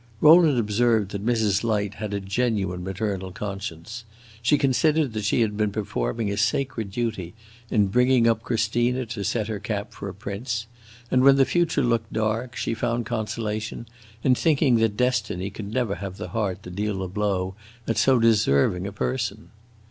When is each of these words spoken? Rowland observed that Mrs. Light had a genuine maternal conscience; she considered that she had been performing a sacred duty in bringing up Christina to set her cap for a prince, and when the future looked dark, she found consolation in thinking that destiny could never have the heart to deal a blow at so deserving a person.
Rowland 0.19 0.57
observed 0.57 1.11
that 1.11 1.23
Mrs. 1.23 1.63
Light 1.63 1.93
had 1.93 2.11
a 2.11 2.19
genuine 2.19 2.83
maternal 2.83 3.31
conscience; 3.31 4.03
she 4.41 4.57
considered 4.57 5.13
that 5.13 5.25
she 5.25 5.41
had 5.41 5.55
been 5.55 5.71
performing 5.71 6.31
a 6.31 6.37
sacred 6.37 6.89
duty 6.89 7.35
in 7.69 7.85
bringing 7.85 8.27
up 8.27 8.41
Christina 8.41 9.05
to 9.05 9.23
set 9.23 9.47
her 9.47 9.59
cap 9.59 9.93
for 9.93 10.09
a 10.09 10.13
prince, 10.15 10.65
and 11.11 11.21
when 11.23 11.35
the 11.35 11.45
future 11.45 11.83
looked 11.83 12.11
dark, 12.11 12.55
she 12.55 12.73
found 12.73 13.05
consolation 13.05 13.85
in 14.23 14.33
thinking 14.33 14.77
that 14.77 14.97
destiny 14.97 15.51
could 15.51 15.71
never 15.71 15.93
have 15.93 16.17
the 16.17 16.29
heart 16.29 16.63
to 16.63 16.71
deal 16.71 17.03
a 17.03 17.07
blow 17.07 17.53
at 17.87 17.97
so 17.99 18.17
deserving 18.17 18.87
a 18.87 18.91
person. 18.91 19.51